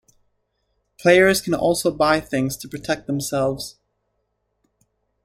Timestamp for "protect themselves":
2.67-3.75